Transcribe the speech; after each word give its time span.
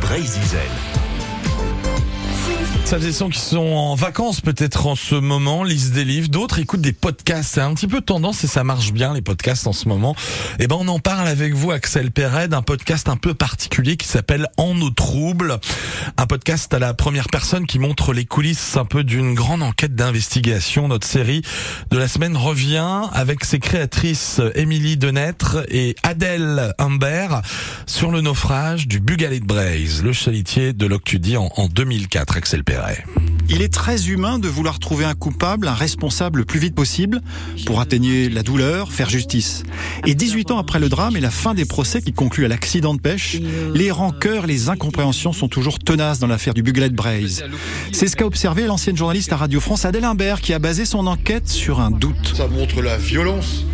Brésil. 0.00 0.99
Celles 2.90 3.06
et 3.06 3.12
ceux 3.12 3.28
qui 3.28 3.38
sont 3.38 3.58
en 3.58 3.94
vacances 3.94 4.40
peut-être 4.40 4.88
en 4.88 4.96
ce 4.96 5.14
moment 5.14 5.62
lisent 5.62 5.92
des 5.92 6.04
livres, 6.04 6.28
d'autres 6.28 6.58
écoutent 6.58 6.80
des 6.80 6.92
podcasts. 6.92 7.54
C'est 7.54 7.60
un 7.60 7.72
petit 7.72 7.86
peu 7.86 8.00
tendance 8.00 8.42
et 8.42 8.48
ça 8.48 8.64
marche 8.64 8.92
bien 8.92 9.14
les 9.14 9.22
podcasts 9.22 9.68
en 9.68 9.72
ce 9.72 9.86
moment. 9.86 10.16
Et 10.58 10.66
ben 10.66 10.74
on 10.76 10.88
en 10.88 10.98
parle 10.98 11.28
avec 11.28 11.54
vous 11.54 11.70
Axel 11.70 12.10
Perret 12.10 12.48
d'un 12.48 12.62
podcast 12.62 13.08
un 13.08 13.16
peu 13.16 13.32
particulier 13.32 13.96
qui 13.96 14.08
s'appelle 14.08 14.48
En 14.56 14.74
nos 14.74 14.90
troubles, 14.90 15.60
un 16.16 16.26
podcast 16.26 16.74
à 16.74 16.80
la 16.80 16.92
première 16.92 17.28
personne 17.28 17.64
qui 17.64 17.78
montre 17.78 18.12
les 18.12 18.24
coulisses 18.24 18.76
un 18.76 18.84
peu 18.84 19.04
d'une 19.04 19.34
grande 19.34 19.62
enquête 19.62 19.94
d'investigation. 19.94 20.88
Notre 20.88 21.06
série 21.06 21.42
de 21.92 21.96
la 21.96 22.08
semaine 22.08 22.36
revient 22.36 23.02
avec 23.12 23.44
ses 23.44 23.60
créatrices 23.60 24.40
Émilie 24.56 24.96
Denêtre 24.96 25.64
et 25.68 25.94
Adèle 26.02 26.74
Humbert 26.78 27.42
sur 27.86 28.10
le 28.10 28.20
naufrage 28.20 28.88
du 28.88 28.98
Bugalet 28.98 29.38
de 29.38 29.46
Braise, 29.46 30.02
le 30.02 30.12
chalitier 30.12 30.72
de 30.72 30.86
Loctudie 30.86 31.36
en, 31.36 31.52
en 31.54 31.68
2004. 31.68 32.36
Axel 32.36 32.64
Perret. 32.64 32.79
Il 33.52 33.62
est 33.62 33.72
très 33.72 34.08
humain 34.08 34.38
de 34.38 34.46
vouloir 34.46 34.78
trouver 34.78 35.04
un 35.04 35.14
coupable, 35.14 35.66
un 35.66 35.74
responsable 35.74 36.38
le 36.38 36.44
plus 36.44 36.60
vite 36.60 36.74
possible 36.74 37.20
pour 37.66 37.80
atténuer 37.80 38.28
la 38.28 38.44
douleur, 38.44 38.92
faire 38.92 39.10
justice. 39.10 39.64
Et 40.06 40.14
18 40.14 40.52
ans 40.52 40.58
après 40.58 40.78
le 40.78 40.88
drame 40.88 41.16
et 41.16 41.20
la 41.20 41.30
fin 41.30 41.52
des 41.52 41.64
procès 41.64 42.00
qui 42.00 42.12
concluent 42.12 42.44
à 42.44 42.48
l'accident 42.48 42.94
de 42.94 43.00
pêche, 43.00 43.40
les 43.74 43.90
rancœurs, 43.90 44.46
les 44.46 44.68
incompréhensions 44.68 45.32
sont 45.32 45.48
toujours 45.48 45.80
tenaces 45.80 46.20
dans 46.20 46.28
l'affaire 46.28 46.54
du 46.54 46.62
Buglet 46.62 46.90
Braise. 46.90 47.42
C'est 47.92 48.06
ce 48.06 48.14
qu'a 48.14 48.26
observé 48.26 48.66
l'ancienne 48.66 48.96
journaliste 48.96 49.32
à 49.32 49.36
Radio 49.36 49.58
France 49.58 49.84
Adèle 49.84 50.04
Imbert 50.04 50.40
qui 50.40 50.54
a 50.54 50.60
basé 50.60 50.84
son 50.84 51.08
enquête 51.08 51.48
sur 51.48 51.80
un 51.80 51.90
doute. 51.90 52.34
Ça 52.36 52.46
montre 52.46 52.82
la 52.82 52.98
violence 52.98 53.64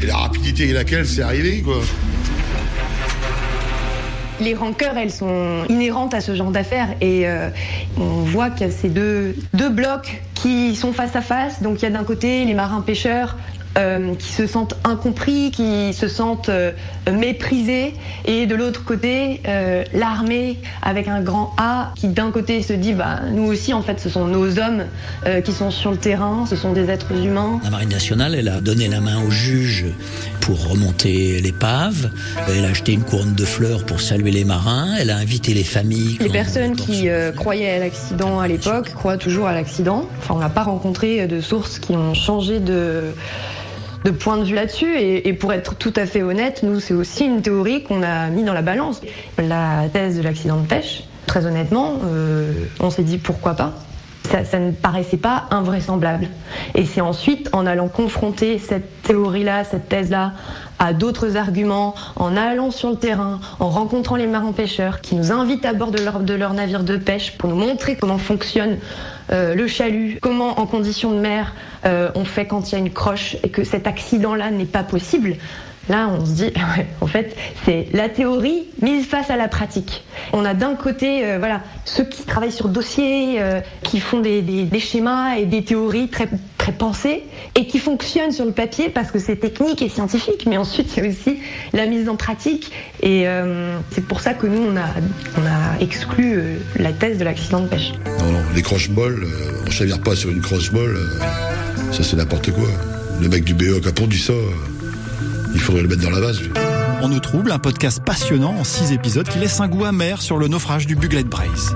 et 0.00 0.06
la 0.06 0.16
rapidité 0.16 0.64
avec 0.64 0.76
laquelle 0.76 1.06
c'est 1.06 1.22
arrivé. 1.22 1.64
Les 4.40 4.54
rancœurs, 4.54 4.96
elles 4.96 5.12
sont 5.12 5.64
inhérentes 5.68 6.14
à 6.14 6.20
ce 6.22 6.34
genre 6.34 6.50
d'affaires 6.50 6.88
et 7.02 7.28
euh, 7.28 7.50
on 7.98 8.22
voit 8.22 8.48
qu'il 8.48 8.66
y 8.66 8.70
a 8.70 8.72
ces 8.72 8.88
deux, 8.88 9.36
deux 9.52 9.68
blocs 9.68 10.22
qui 10.34 10.74
sont 10.76 10.92
face 10.92 11.14
à 11.14 11.20
face. 11.20 11.62
Donc 11.62 11.82
il 11.82 11.84
y 11.84 11.88
a 11.88 11.90
d'un 11.90 12.04
côté 12.04 12.46
les 12.46 12.54
marins 12.54 12.80
pêcheurs 12.80 13.36
euh, 13.76 14.14
qui 14.14 14.32
se 14.32 14.46
sentent 14.46 14.76
incompris, 14.82 15.50
qui 15.50 15.92
se 15.92 16.08
sentent 16.08 16.48
euh, 16.48 16.72
méprisés, 17.12 17.92
et 18.24 18.46
de 18.46 18.54
l'autre 18.54 18.82
côté, 18.82 19.42
l'armée 19.92 20.58
avec 20.82 21.06
un 21.06 21.20
grand 21.20 21.54
A 21.58 21.92
qui 21.94 22.08
d'un 22.08 22.30
côté 22.30 22.62
se 22.62 22.72
dit, 22.72 22.94
bah, 22.94 23.20
nous 23.30 23.44
aussi 23.44 23.74
en 23.74 23.82
fait 23.82 24.00
ce 24.00 24.08
sont 24.08 24.26
nos 24.26 24.58
hommes 24.58 24.84
qui 25.44 25.52
sont 25.52 25.70
sur 25.70 25.90
le 25.90 25.98
terrain, 25.98 26.46
ce 26.48 26.56
sont 26.56 26.72
des 26.72 26.88
êtres 26.88 27.12
humains. 27.12 27.60
La 27.62 27.70
Marine 27.70 27.90
nationale, 27.90 28.34
elle 28.34 28.48
a 28.48 28.60
donné 28.60 28.88
la 28.88 29.00
main 29.00 29.22
au 29.22 29.30
juge 29.30 29.86
pour 30.50 30.68
remonter 30.68 31.40
l'épave, 31.40 32.10
elle 32.48 32.64
a 32.64 32.70
acheté 32.70 32.92
une 32.92 33.04
couronne 33.04 33.34
de 33.34 33.44
fleurs 33.44 33.84
pour 33.86 34.00
saluer 34.00 34.32
les 34.32 34.44
marins, 34.44 34.96
elle 34.98 35.10
a 35.10 35.16
invité 35.16 35.54
les 35.54 35.62
familles. 35.62 36.18
Les 36.20 36.28
personnes 36.28 36.74
qui 36.74 37.08
euh, 37.08 37.30
croyaient 37.30 37.70
à 37.70 37.78
l'accident 37.78 38.40
à 38.40 38.48
l'époque 38.48 38.92
croient 38.92 39.16
toujours 39.16 39.46
à 39.46 39.52
l'accident. 39.52 40.06
Enfin, 40.18 40.34
on 40.34 40.38
n'a 40.40 40.48
pas 40.48 40.64
rencontré 40.64 41.28
de 41.28 41.40
sources 41.40 41.78
qui 41.78 41.92
ont 41.92 42.14
changé 42.14 42.58
de, 42.58 43.12
de 44.04 44.10
point 44.10 44.38
de 44.38 44.42
vue 44.42 44.56
là-dessus. 44.56 44.92
Et, 44.98 45.28
et 45.28 45.34
pour 45.34 45.52
être 45.52 45.76
tout 45.76 45.94
à 45.94 46.04
fait 46.04 46.24
honnête, 46.24 46.64
nous, 46.64 46.80
c'est 46.80 46.94
aussi 46.94 47.26
une 47.26 47.42
théorie 47.42 47.84
qu'on 47.84 48.02
a 48.02 48.26
mis 48.30 48.42
dans 48.42 48.54
la 48.54 48.62
balance. 48.62 49.02
La 49.38 49.84
thèse 49.92 50.16
de 50.16 50.22
l'accident 50.22 50.58
de 50.58 50.66
pêche, 50.66 51.04
très 51.26 51.46
honnêtement, 51.46 52.00
euh, 52.06 52.52
on 52.80 52.90
s'est 52.90 53.04
dit 53.04 53.18
pourquoi 53.18 53.54
pas. 53.54 53.72
Ça, 54.30 54.60
ne 54.60 54.70
paraissait 54.70 55.16
pas 55.16 55.46
invraisemblable. 55.50 56.28
Et 56.76 56.84
c'est 56.84 57.00
ensuite, 57.00 57.48
en 57.52 57.66
allant 57.66 57.88
confronter 57.88 58.58
cette 58.58 59.02
théorie-là, 59.02 59.64
cette 59.64 59.88
thèse-là, 59.88 60.32
à 60.78 60.92
d'autres 60.92 61.36
arguments, 61.36 61.94
en 62.14 62.36
allant 62.36 62.70
sur 62.70 62.90
le 62.90 62.96
terrain, 62.96 63.40
en 63.58 63.68
rencontrant 63.68 64.14
les 64.14 64.28
marins 64.28 64.52
pêcheurs 64.52 65.00
qui 65.00 65.16
nous 65.16 65.32
invitent 65.32 65.66
à 65.66 65.72
bord 65.72 65.90
de 65.90 66.02
leur, 66.02 66.20
de 66.20 66.36
navire 66.36 66.84
de 66.84 66.96
pêche 66.96 67.36
pour 67.38 67.50
nous 67.50 67.56
montrer 67.56 67.96
comment 67.96 68.18
fonctionne 68.18 68.78
euh, 69.32 69.54
le 69.54 69.66
chalut, 69.66 70.18
comment 70.22 70.60
en 70.60 70.66
conditions 70.66 71.12
de 71.12 71.18
mer 71.18 71.52
euh, 71.84 72.10
on 72.14 72.24
fait 72.24 72.46
quand 72.46 72.70
il 72.70 72.72
y 72.72 72.74
a 72.76 72.78
une 72.78 72.92
croche 72.92 73.36
et 73.42 73.48
que 73.48 73.64
cet 73.64 73.86
accident-là 73.86 74.50
n'est 74.50 74.64
pas 74.64 74.82
possible. 74.84 75.36
Là, 75.90 76.08
on 76.08 76.24
se 76.24 76.32
dit, 76.32 76.52
en 77.02 77.06
fait, 77.06 77.36
c'est 77.64 77.88
la 77.92 78.08
théorie 78.08 78.62
mise 78.80 79.06
face 79.06 79.28
à 79.30 79.36
la 79.36 79.48
pratique. 79.48 80.04
On 80.32 80.44
a 80.44 80.54
d'un 80.54 80.74
côté, 80.74 81.24
euh, 81.24 81.38
voilà, 81.38 81.60
ceux 81.84 82.04
qui 82.04 82.24
travaillent 82.24 82.52
sur 82.52 82.68
dossier, 82.68 83.42
euh, 83.42 83.60
qui 83.82 84.00
font 84.00 84.20
des, 84.20 84.68
schémas 84.78 85.36
et 85.36 85.44
des 85.44 85.62
théories 85.62 86.08
très, 86.08 86.28
pensées 86.70 87.24
et 87.56 87.66
qui 87.66 87.78
fonctionnent 87.78 88.32
sur 88.32 88.44
le 88.44 88.52
papier 88.52 88.88
parce 88.88 89.10
que 89.10 89.18
c'est 89.18 89.36
technique 89.36 89.82
et 89.82 89.88
scientifique. 89.88 90.46
Mais 90.48 90.56
ensuite, 90.56 90.96
il 90.96 91.02
y 91.02 91.06
a 91.06 91.10
aussi 91.10 91.38
la 91.72 91.86
mise 91.86 92.08
en 92.08 92.16
pratique 92.16 92.70
et 93.02 93.26
euh, 93.26 93.78
c'est 93.90 94.04
pour 94.06 94.20
ça 94.20 94.34
que 94.34 94.46
nous, 94.46 94.62
on 94.62 94.76
a, 94.76 95.80
exclu 95.80 96.34
euh, 96.34 96.56
la 96.78 96.92
thèse 96.92 97.18
de 97.18 97.24
l'accident 97.24 97.60
de 97.60 97.68
pêche. 97.68 97.92
Non, 98.20 98.32
non, 98.32 98.40
les 98.54 98.62
croche-molles, 98.62 99.24
euh, 99.24 99.64
on 99.66 99.70
s'avère 99.70 100.00
pas 100.00 100.14
sur 100.14 100.30
une 100.30 100.40
croche-molle, 100.40 100.96
euh, 100.96 101.92
ça 101.92 102.02
c'est 102.02 102.16
n'importe 102.16 102.50
quoi. 102.52 102.68
Le 103.20 103.28
mec 103.28 103.44
du 103.44 103.54
BE 103.54 103.80
qui 103.80 103.88
a 103.88 103.92
pondu 103.92 104.18
ça, 104.18 104.32
il 105.54 105.60
faudrait 105.60 105.82
le 105.82 105.88
mettre 105.88 106.02
dans 106.02 106.10
la 106.10 106.20
vase. 106.20 106.40
lui. 106.40 106.50
En 107.02 107.08
nous 107.08 107.20
trouble, 107.20 107.50
un 107.50 107.58
podcast 107.58 108.02
passionnant 108.04 108.54
en 108.56 108.64
six 108.64 108.92
épisodes 108.92 109.28
qui 109.28 109.38
laisse 109.38 109.60
un 109.60 109.68
goût 109.68 109.84
amer 109.84 110.20
sur 110.20 110.36
le 110.36 110.48
naufrage 110.48 110.86
du 110.86 110.96
Buglet 110.96 111.24
Braise. 111.24 111.74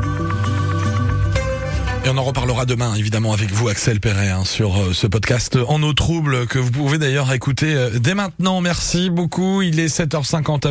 Et 2.05 2.11
on 2.11 2.19
en 2.19 2.23
reparlera 2.23 2.67
demain, 2.67 2.95
évidemment, 2.97 3.33
avec 3.33 3.51
vous, 3.51 3.69
Axel 3.69 3.99
Perret, 3.99 4.29
hein, 4.29 4.45
sur 4.45 4.77
euh, 4.77 4.93
ce 4.93 5.07
podcast 5.07 5.59
En 5.69 5.83
eau 5.83 5.95
trouble, 5.95 6.47
que 6.47 6.59
vous 6.59 6.71
pouvez 6.71 6.99
d'ailleurs 6.99 7.33
écouter 7.33 7.75
euh, 7.75 7.99
dès 7.99 8.13
maintenant. 8.13 8.61
Merci 8.61 9.09
beaucoup. 9.09 9.63
Il 9.63 9.81
est 9.81 9.87
7h50. 9.87 10.71